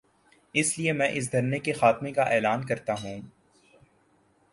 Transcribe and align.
اس 0.53 0.77
لیے 0.79 0.93
میں 0.93 1.09
اس 1.13 1.31
دھرنے 1.31 1.59
کے 1.59 1.73
خاتمے 1.73 2.11
کا 2.11 2.23
اعلان 2.23 2.65
کر 2.65 2.79
تا 2.79 2.93
ہوں۔ 3.03 3.21